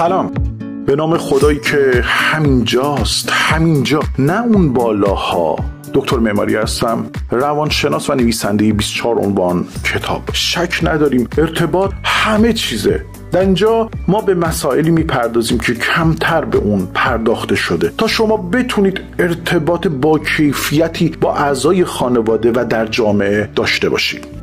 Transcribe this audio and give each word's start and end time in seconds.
سلام. 0.00 0.32
به 0.86 0.96
نام 0.96 1.18
خدایی 1.18 1.58
که 1.58 2.00
همینجاست 2.04 3.30
همینجا. 3.32 4.00
نه 4.18 4.42
اون 4.42 4.72
بالاها. 4.72 5.56
دکتر 5.94 6.16
معماری 6.16 6.56
هستم 6.56 7.06
روانشناس 7.30 8.10
و 8.10 8.14
نویسنده 8.14 8.72
24 8.72 9.18
عنوان 9.18 9.64
کتاب. 9.84 10.22
شک 10.32 10.80
نداریم 10.82 11.28
ارتباط 11.38 11.92
همه 12.04 12.52
چیزه. 12.52 13.04
در 13.32 13.40
اینجا 13.40 13.90
ما 14.08 14.20
به 14.20 14.34
مسائلی 14.34 14.90
می‌پردازیم 14.90 15.58
که 15.58 15.74
کمتر 15.74 16.44
به 16.44 16.58
اون 16.58 16.88
پرداخته 16.94 17.56
شده. 17.56 17.92
تا 17.98 18.06
شما 18.06 18.36
بتونید 18.36 19.00
ارتباط 19.18 19.86
با 19.86 20.18
کیفیتی 20.18 21.08
با 21.08 21.34
اعضای 21.34 21.84
خانواده 21.84 22.52
و 22.54 22.64
در 22.64 22.86
جامعه 22.86 23.50
داشته 23.56 23.88
باشید. 23.88 24.39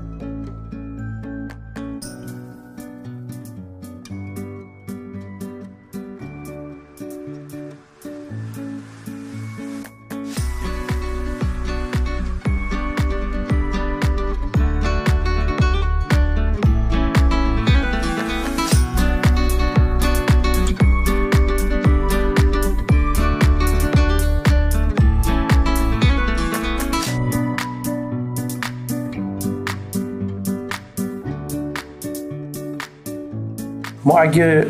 ما 34.07 34.19
اگه 34.19 34.67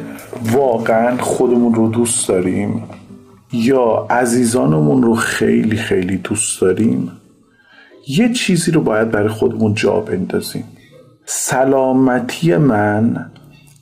واقعا 0.51 1.17
خودمون 1.17 1.73
رو 1.73 1.89
دوست 1.89 2.29
داریم 2.29 2.83
یا 3.53 4.07
عزیزانمون 4.09 5.03
رو 5.03 5.15
خیلی 5.15 5.77
خیلی 5.77 6.17
دوست 6.17 6.61
داریم 6.61 7.11
یه 8.07 8.33
چیزی 8.33 8.71
رو 8.71 8.81
باید 8.81 9.11
برای 9.11 9.27
خودمون 9.27 9.73
جا 9.73 9.99
بندازیم. 9.99 10.63
سلامتی 11.25 12.55
من 12.55 13.25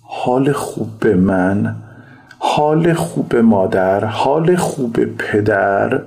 حال 0.02 0.52
خوب 0.52 1.08
من 1.08 1.76
حال 2.40 2.94
خوب 2.94 3.36
مادر 3.36 4.06
حال 4.06 4.56
خوب 4.56 5.06
پدر 5.06 6.02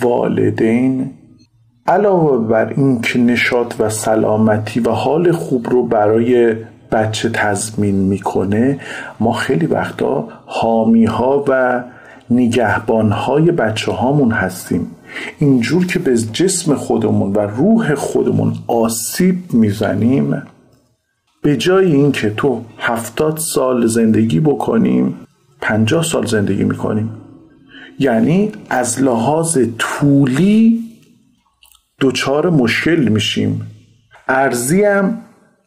والدین. 0.00 1.10
علاوه 1.86 2.48
بر 2.48 2.68
این 2.68 3.00
که 3.00 3.18
نشاط 3.18 3.74
و 3.78 3.88
سلامتی 3.88 4.80
و 4.80 4.90
حال 4.90 5.32
خوب 5.32 5.70
رو 5.70 5.82
برای 5.82 6.56
بچه 6.92 7.28
تضمین 7.28 7.94
می‌کنه 7.94 8.80
ما 9.20 9.32
خیلی 9.32 9.66
وقتا 9.66 10.28
حامی 10.46 11.04
ها 11.04 11.44
و 11.48 11.84
نگهبان 12.30 13.12
های 13.12 13.50
بچه 13.50 13.92
هامون 13.92 14.30
هستیم. 14.30 14.90
اینجور 15.38 15.86
که 15.86 15.98
به 15.98 16.18
جسم 16.18 16.74
خودمون 16.74 17.32
و 17.32 17.38
روح 17.38 17.94
خودمون 17.94 18.54
آسیب 18.66 19.54
می‌زنیم 19.54 20.42
به 21.42 21.56
جای 21.56 21.92
اینکه 21.92 22.30
تو 22.30 22.64
هفتاد 22.78 23.38
سال 23.38 23.86
زندگی 23.86 24.40
بکنیم 24.40 25.14
پنجاه 25.60 26.04
سال 26.04 26.26
زندگی 26.26 26.64
می‌کنیم. 26.64 27.10
یعنی 27.98 28.52
از 28.70 29.02
لحاظ 29.02 29.58
طولی 29.78 30.84
دچار 32.00 32.50
مشکل 32.50 33.08
میشیم. 33.08 33.66
ارزی 34.28 34.84
هم 34.84 35.18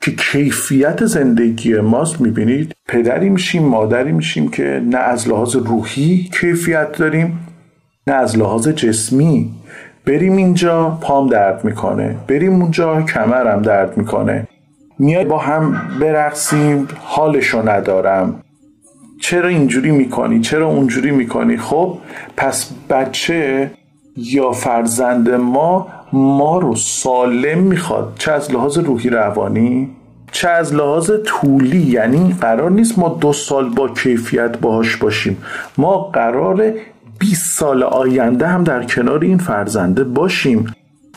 که 0.03 0.11
کیفیت 0.11 1.05
زندگی 1.05 1.75
ماست 1.75 2.21
می‌بینید؟ 2.21 2.75
پدری 2.87 3.29
میشیم 3.29 3.63
مادری 3.63 4.11
میشیم 4.11 4.49
که 4.49 4.81
نه 4.85 4.97
از 4.97 5.27
لحاظ 5.27 5.55
روحی 5.55 6.29
کیفیت 6.39 6.97
داریم 6.97 7.47
نه 8.07 8.13
از 8.13 8.37
لحاظ 8.37 8.67
جسمی. 8.67 9.51
بریم 10.05 10.35
اینجا 10.35 10.97
پام 11.01 11.29
درد 11.29 11.65
می‌کنه. 11.65 12.15
بریم 12.27 12.61
اونجا 12.61 13.01
کمرم 13.01 13.61
درد 13.61 13.97
می‌کنه. 13.97 14.47
میاد 14.99 15.27
با 15.27 15.37
هم 15.37 15.81
برقصیم 16.01 16.87
حالشو 16.99 17.69
ندارم. 17.69 18.41
چرا 19.21 19.47
اینجوری 19.47 19.91
می‌کنی؟ 19.91 20.39
چرا 20.39 20.67
اونجوری 20.67 21.11
می‌کنی؟ 21.11 21.57
خب 21.57 21.97
پس 22.37 22.71
بچه 22.89 23.71
یا 24.17 24.51
فرزند 24.51 25.29
ما 25.29 25.87
ما 26.13 26.57
رو 26.57 26.75
سالم 26.75 27.59
می‌خواد. 27.59 28.13
چه 28.19 28.31
از 28.31 28.51
لحاظ 28.51 28.77
روحی 28.77 29.09
روانی؟ 29.09 29.89
چه 30.31 30.49
از 30.49 30.73
لحاظ 30.73 31.11
طولی؟ 31.25 31.81
یعنی 31.81 32.35
قرار 32.41 32.71
نیست 32.71 32.99
ما 32.99 33.17
دو 33.21 33.33
سال 33.33 33.69
با 33.69 33.87
کیفیت 33.87 34.57
باهاش 34.57 34.97
باشیم. 34.97 35.37
ما 35.77 35.97
قرار 35.97 36.73
20 37.19 37.59
سال 37.59 37.83
آینده 37.83 38.47
هم 38.47 38.63
در 38.63 38.83
کنار 38.83 39.21
این 39.21 39.37
فرزنده 39.37 40.03
باشیم. 40.03 40.65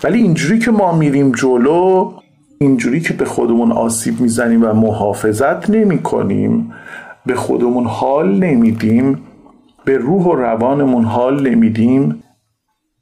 ولی 0.04 0.22
اینجوری 0.22 0.58
که 0.58 0.70
ما 0.70 0.96
میریم 0.96 1.32
جلو 1.32 2.12
اینجوری 2.58 3.00
که 3.00 3.12
به 3.12 3.24
خودمون 3.24 3.72
آسیب 3.72 4.20
می‌زنیم 4.20 4.62
و 4.64 4.72
محافظت 4.72 5.70
نمی 5.70 5.98
کنیم 5.98 6.72
به 7.26 7.34
خودمون 7.34 7.86
حال 7.86 8.38
نمیدیم 8.38 9.18
به 9.84 9.98
روح 9.98 10.22
و 10.24 10.34
روانمون 10.34 11.04
حال 11.04 11.48
نمیدیم 11.48 12.22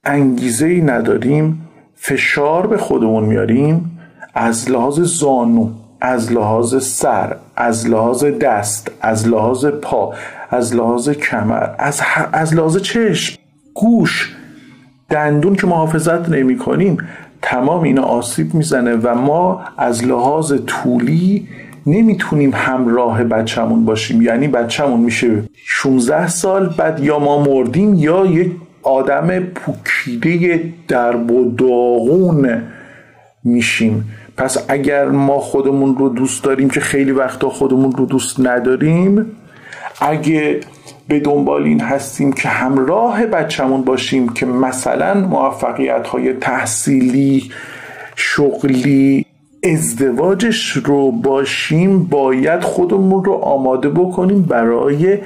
انگیزه 0.07 0.67
ای 0.67 0.81
نداریم 0.81 1.69
فشار 1.97 2.67
به 2.67 2.77
خودمون 2.77 3.25
میاریم 3.25 3.99
از 4.35 4.71
لحاظ 4.71 5.01
زانو 5.01 5.69
از 6.01 6.33
لحاظ 6.33 6.85
سر 6.85 7.37
از 7.57 7.89
لحاظ 7.89 8.25
دست 8.25 8.91
از 9.01 9.29
لحاظ 9.29 9.67
پا 9.67 10.15
از 10.51 10.75
لحاظ 10.75 11.09
کمر 11.09 11.69
از, 11.79 12.03
از 12.33 12.55
لحاظ 12.55 12.77
چشم 12.77 13.39
گوش. 13.75 14.37
دندون 15.11 15.55
که 15.55 15.67
محافظت 15.67 16.29
نمی 16.29 16.59
کنیم 16.59 16.97
تمام 17.43 17.83
اینا 17.83 18.03
آسیب 18.03 18.55
می‌زنه 18.55 18.95
و 18.95 19.15
ما 19.15 19.65
از 19.79 20.05
لحاظ 20.05 20.53
طولی 20.67 21.49
نمی‌تونیم 21.87 22.51
همراه 22.55 23.25
بچهمون 23.25 23.85
باشیم. 23.85 24.23
یعنی 24.23 24.49
بچهمون 24.49 25.01
میشه 25.01 25.43
16 25.55 26.29
سال 26.29 26.75
بعد 26.79 27.01
یا 27.01 27.19
ما 27.19 27.43
مردیم 27.43 27.95
یا 27.95 28.27
یک 28.27 28.53
آدم 28.85 29.41
پوکیده 29.41 30.73
درب 30.89 31.31
و 31.31 31.51
داغون 31.51 32.63
میشیم. 33.45 34.05
پس 34.37 34.65
اگر 34.69 35.05
ما 35.09 35.39
خودمون 35.39 35.97
رو 35.97 36.09
دوست 36.09 36.45
داریم 36.45 36.71
که 36.71 36.81
خیلی 36.81 37.11
وقتا 37.11 37.49
خودمون 37.49 37.93
رو 37.93 38.07
دوست 38.07 38.41
نداریم 38.41 39.37
اگه 40.01 40.61
به 41.09 41.21
دنبال 41.21 41.63
این 41.65 41.81
هستیم 41.81 42.33
که 42.33 42.49
همراه 42.49 43.27
بچهمون 43.27 43.83
باشیم 43.83 44.29
که 44.29 44.47
مثلا 44.47 45.15
موفقیت 45.15 46.07
های 46.07 46.33
تحصیلی 46.33 47.51
شغلی 48.17 49.27
ازدواجش 49.65 50.71
رو 50.71 51.11
باشیم 51.11 52.05
باید 52.05 52.61
خودمون 52.61 53.25
رو 53.25 53.33
آماده 53.33 53.89
بکنیم 53.89 54.43
برای 54.43 55.19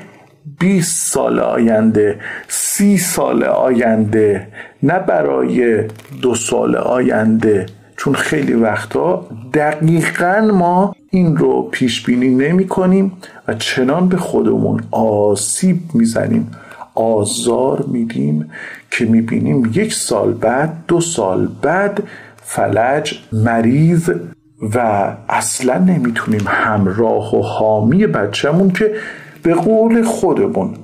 20 0.59 1.13
سال 1.13 1.41
آینده 1.41 2.21
سی 2.49 2.99
سال 2.99 3.45
آینده 3.45 4.49
نه 4.83 4.99
برای 4.99 5.85
دو 6.23 6.35
سال 6.35 6.77
آینده. 6.77 7.67
چون 7.97 8.15
خیلی 8.15 8.53
وقتا 8.53 9.27
دقیقا 9.55 10.51
ما 10.55 10.97
این 11.11 11.37
رو 11.37 11.63
پیش 11.63 12.03
بینی 12.03 12.29
نمی 12.29 12.67
کنیم 12.67 13.13
و 13.49 13.55
چنان 13.55 14.09
به 14.09 14.17
خودمون 14.17 14.81
آسیب 14.91 15.81
می‌زنیم 15.95 16.51
آزار 16.95 17.85
میدیم 17.87 18.51
که 18.91 19.05
می‌بینیم 19.05 19.71
یک 19.75 19.95
سال 19.95 20.33
بعد 20.33 20.73
دو 20.89 21.01
سال 21.01 21.49
بعد 21.63 22.03
فلج 22.37 23.19
مریض 23.33 24.11
و 24.75 24.79
اصلا 25.29 25.79
نمی‌تونیم 25.79 26.45
همراه 26.47 27.37
و 27.37 27.43
حامی 27.43 28.07
بچهمون 28.07 28.71
که 28.71 28.95
به 29.49 29.55
قول 29.55 30.03
خودمون. 30.03 30.75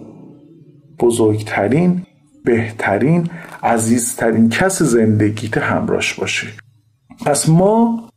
بزرگترین 1.01 2.03
بهترین 2.45 3.29
عزیزترین 3.63 4.49
کس 4.49 4.83
زندگیت 4.83 5.59
همراش 5.59 6.15
باشه. 6.15 6.47
پس 7.27 7.49
ما 7.49 8.09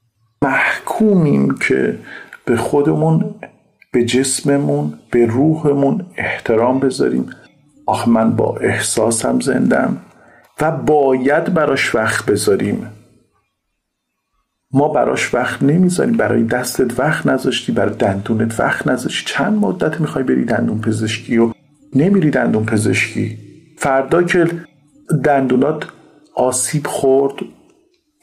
محکومیم 0.42 1.56
که 1.58 2.00
به 2.46 2.58
خودمون 2.58 3.36
به 3.92 4.06
جسممون 4.06 4.94
به 5.12 5.26
روحمون 5.26 6.06
احترام 6.18 6.80
بذاریم. 6.80 7.30
آخ 7.86 8.08
من 8.08 8.36
با 8.36 8.58
احساسم 8.58 9.40
زندم 9.40 9.98
و 10.62 10.72
باید 10.72 11.54
براش 11.54 11.96
وقت 11.96 12.26
بذاریم. 12.26 12.88
ما 14.72 14.88
براش 14.88 15.34
وقت 15.34 15.64
نمی‌ذاریم. 15.64 16.18
برای 16.18 16.44
دستت 16.44 17.00
وقت 17.00 17.28
نذاشتی 17.28 17.72
برای 17.72 17.96
دندونت 17.96 18.60
وقت 18.60 18.88
نذاشتی. 18.88 19.34
چند 19.34 19.54
مدت 19.54 20.02
می‌خوای 20.02 20.24
بری 20.24 20.46
دندون 20.46 20.82
پزشکی 20.82 21.38
و 21.38 21.52
نمیری 21.96 22.30
دندون 22.30 22.66
پزشکی؟ 22.66 23.38
فردا 23.78 24.24
که 24.24 24.48
دندونات 25.24 25.88
آسیب 26.36 26.88
خورد 26.88 27.34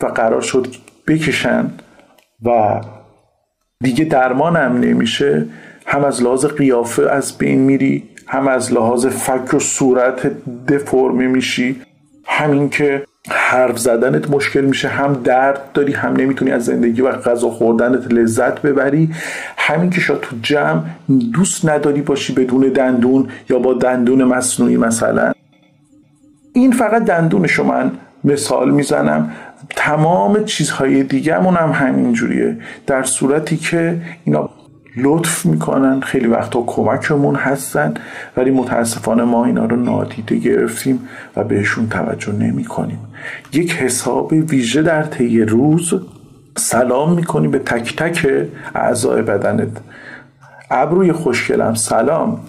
و 0.01 0.07
قرار 0.07 0.41
شد 0.41 0.67
بکشن 1.07 1.71
و 2.45 2.81
دیگه 3.81 4.05
درمانم 4.05 4.81
نمیشه 4.81 5.47
هم 5.87 6.05
از 6.05 6.23
لحاظ 6.23 6.45
قیافه 6.47 7.11
از 7.11 7.39
بین 7.39 7.59
میری 7.59 8.11
هم 8.27 8.49
از 8.49 8.73
لحاظ 8.73 9.07
فکر 9.07 9.57
و 9.57 9.59
صورت 9.59 10.27
دفرمه 10.67 11.27
میشی. 11.27 11.83
همین 12.27 12.69
که 12.69 13.05
حرف 13.31 13.79
زدنت 13.79 14.31
مشکل 14.31 14.61
میشه 14.61 14.89
هم 14.89 15.13
درد 15.13 15.73
داری 15.75 15.93
هم 15.93 16.17
نمی‌تونی 16.17 16.51
از 16.51 16.65
زندگی 16.65 17.01
و 17.01 17.13
غذا 17.13 17.51
خوردنت 17.51 18.13
لذت 18.13 18.63
ببری. 18.63 19.11
همین 19.57 19.91
که 19.91 20.01
شاید 20.01 20.21
تو 20.21 20.37
جمع 20.43 20.83
دوست 21.33 21.69
نداری 21.69 22.03
باشی 22.03 22.33
بدون 22.35 22.61
دندون 22.61 23.29
یا 23.51 23.59
با 23.59 23.75
دندون 23.75 24.25
مصنوعی 24.25 24.77
مثلا. 24.77 25.33
این 26.53 26.73
فقط 26.73 27.05
دندونشو 27.05 27.65
من 27.65 27.91
مثال 28.25 28.71
می‌زنم 28.71 29.31
تمام 29.77 30.45
چیزهای 30.45 31.03
دیگهمون 31.03 31.55
هم 31.55 31.71
همینجوریه. 31.71 32.57
در 32.87 33.03
صورتی 33.03 33.57
که 33.57 33.97
اینا 34.25 34.51
لطف 34.97 35.47
می‌کنن 35.47 36.01
خیلی 36.01 36.27
وقتا 36.27 36.63
کمکمون 36.67 37.35
هستن 37.35 37.95
ولی 38.37 38.51
متاسفانه 38.51 39.25
ما 39.25 39.45
اینا 39.45 39.65
رو 39.65 39.77
نادیده 39.77 40.37
گرفتیم 40.37 41.09
و 41.37 41.45
بهشون 41.45 41.89
توجه 41.89 42.33
نمی 42.33 42.65
کنیم 42.65 42.99
یک 43.53 43.73
حساب 43.73 44.33
ویژه 44.33 44.83
در 44.83 45.03
طی 45.03 45.43
روز 45.43 45.95
سلام 46.57 47.13
می‌کنی 47.13 47.49
به 47.49 47.59
تک 47.59 47.97
تک 47.97 48.49
اعضای 48.75 49.23
بدنت. 49.23 49.69
ابروی 50.71 51.13
خوشگلم 51.13 51.75
سلام 51.75 52.41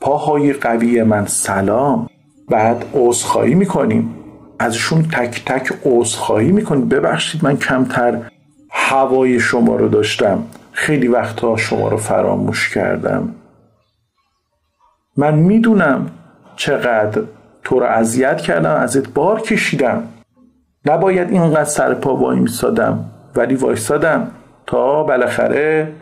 پاهای 0.00 0.52
قوی 0.52 1.02
من 1.02 1.26
سلام. 1.26 2.08
بعد 2.48 2.84
عذرخواهی 2.94 3.54
می‌کنیم. 3.54 4.14
ازشون 4.58 5.02
تک 5.02 5.44
تک 5.44 5.72
عذرخواهی 5.84 6.52
می‌کنیم. 6.52 6.88
ببخشید 6.88 7.44
من 7.44 7.56
کمتر 7.56 8.18
هوای 8.70 9.40
شما 9.40 9.76
رو 9.76 9.88
داشتم. 9.88 10.42
خیلی 10.72 11.08
وقتها 11.08 11.56
شما 11.56 11.88
رو 11.88 11.96
فراموش 11.96 12.74
کردم. 12.74 13.34
من 15.16 15.34
می‌دونم 15.34 16.10
چقدر 16.56 17.22
تو 17.64 17.80
رو 17.80 17.86
اذیت 17.86 18.40
کردم 18.40 18.74
ازت 18.74 19.08
بار 19.08 19.40
کشیدم. 19.40 20.02
نباید 20.86 21.30
اینقدر 21.30 21.64
سر 21.64 21.94
پا 21.94 22.16
وای 22.16 22.38
میسادم 22.38 23.04
ولی 23.36 23.54
وایسادم 23.54 24.30
تا 24.66 25.02
بالاخره 25.02 25.92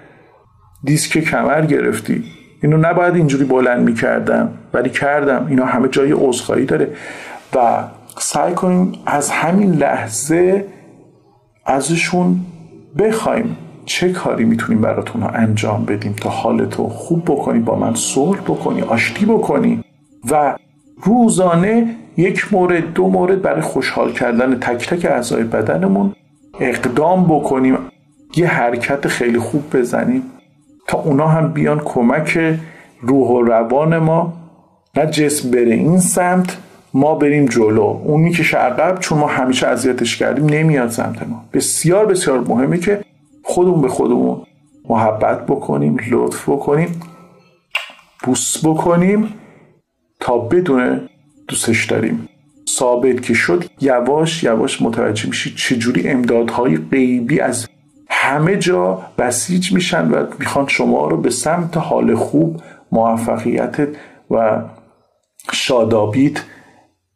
دیسک 0.85 1.19
کمر 1.19 1.67
گرفتی. 1.67 2.25
اینو 2.63 2.77
نباید 2.77 3.15
اینجوری 3.15 3.45
بلند 3.45 3.83
می‌کردم 3.83 4.51
ولی 4.75 4.91
کردم. 4.91 5.47
اینا 5.47 5.65
همه 5.65 5.89
جای 5.89 6.13
عذرخواهی 6.13 6.65
داره. 6.65 6.89
و 7.55 7.85
سعی 8.19 8.55
کنیم 8.55 8.93
از 9.07 9.31
همین 9.31 9.73
لحظه 9.73 10.65
ازشون 11.67 12.41
بخوایم. 12.99 13.57
چه 13.89 14.13
کاری 14.13 14.45
می‌تونیم 14.45 14.81
براتون 14.81 15.23
انجام 15.23 15.85
بدیم 15.85 16.13
تا 16.13 16.31
حالتو 16.31 16.89
خوب 16.89 17.25
بکنی 17.25 17.59
با 17.59 17.77
من 17.77 17.95
صلح 17.95 18.41
بکنی 18.41 18.83
آشتی 18.83 19.27
بکنی؟ 19.27 19.85
و 20.31 20.57
روزانه 21.03 21.97
یک 22.17 22.53
مورد 22.53 22.93
دو 22.93 23.09
مورد 23.09 23.43
برای 23.43 23.61
خوشحال 23.61 24.13
کردن 24.13 24.59
تک 24.59 24.89
تک 24.89 25.05
اعضای 25.05 25.45
بدنمون 25.45 26.13
اقدام 26.61 27.25
بکنیم. 27.25 27.79
یه 28.37 28.47
حرکت 28.47 29.09
خیلی 29.09 29.39
خوب 29.39 29.77
بزنیم 29.77 30.23
تا 30.87 30.99
اونا 30.99 31.29
هم 31.29 31.53
بیان 31.53 31.81
کمک 31.85 32.39
روح 33.01 33.29
و 33.29 33.43
روان 33.43 33.99
ما. 33.99 34.33
نه 34.97 35.07
جسم 35.07 35.51
بره 35.51 35.75
این 35.75 35.99
سمت 35.99 36.59
ما 36.95 37.15
بریم 37.15 37.47
جلو. 37.47 38.01
اون 38.05 38.21
می‌کشه 38.21 38.59
عقب 38.59 38.99
چون 39.01 39.19
ما 39.19 39.27
همیشه 39.27 39.67
اذیتش 39.67 40.17
کردیم 40.17 40.47
نمیاد 40.47 40.91
سمت 40.91 41.23
ما. 41.29 41.45
بسیار 41.53 42.07
بسیار 42.07 42.41
مهمه 42.41 42.79
که 42.79 43.08
خودمون 43.49 43.81
به 43.81 43.89
خودمون 43.89 44.43
محبت 44.89 45.47
بکنیم 45.47 45.97
لطف 46.11 46.49
بکنیم 46.49 47.01
بوس 48.25 48.67
بکنیم 48.67 49.35
تا 50.21 50.39
بدون 50.39 51.09
دوستش 51.49 51.87
داریم. 51.87 52.29
ثابت 52.69 53.23
که 53.23 53.35
شد 53.35 53.65
یواش 53.81 54.45
یواش 54.45 54.83
متوجه 54.83 55.27
میشید 55.27 55.57
چجوری 55.57 56.09
امدادهای 56.09 56.77
غیبی 56.77 57.41
از 57.41 57.69
همه 58.11 58.57
جا 58.57 59.03
بسیج 59.19 59.73
میشن 59.73 60.11
و 60.11 60.27
می‌خوان 60.39 60.67
شما 60.67 61.09
رو 61.09 61.17
به 61.17 61.31
سمت 61.31 61.77
حال 61.77 62.15
خوب 62.15 62.61
موفقیت 62.93 63.89
و 64.31 64.63
شادابیت 65.53 66.45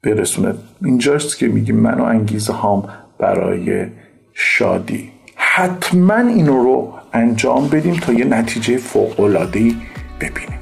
برسونه. 0.03 0.55
اینجاست 0.85 1.39
که 1.39 1.49
میگیم 1.49 1.77
من 1.77 2.01
و 2.01 2.05
انگیزه 2.05 2.53
هام 2.53 2.89
برای 3.19 3.87
شادی. 4.35 5.13
حتما 5.55 6.17
اینو 6.17 6.63
رو 6.63 6.93
انجام 7.13 7.69
بدیم 7.69 7.95
تا 7.95 8.13
یه 8.13 8.25
نتیجه 8.25 8.77
فوقلادهی 8.77 9.77
ببینیم. 10.21 10.59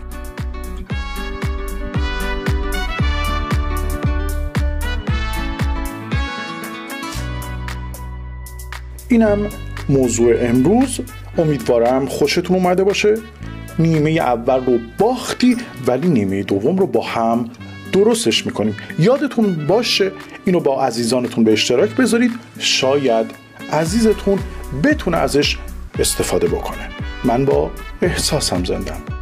اینم 9.09 9.39
موضوع 9.89 10.35
امروز. 10.41 11.01
امیدوارم 11.39 12.07
خوشتون 12.07 12.57
اومده 12.57 12.85
باشه. 12.85 13.15
نیمه 13.79 14.11
اول 14.11 14.65
رو 14.65 14.79
باختی 14.99 15.57
ولی 15.87 16.09
نیمه 16.09 16.43
دوم 16.43 16.77
رو 16.77 16.87
با 16.87 17.03
هم 17.03 17.51
درستش 17.93 18.47
می‌کنیم. 18.47 18.77
یادتون 18.99 19.67
باشه 19.67 20.13
اینو 20.45 20.61
با 20.61 20.85
عزیزانتون 20.85 21.45
به 21.45 21.53
اشتراک 21.53 21.91
بذارید. 21.91 22.33
شاید 22.59 23.27
عزیزتون 23.73 24.39
بتونه 24.85 25.17
ازش 25.17 25.59
استفاده 25.99 26.47
بکنه. 26.49 26.89
من 27.25 27.45
با 27.45 27.71
احساسم 28.03 28.65
زندم. 28.65 29.20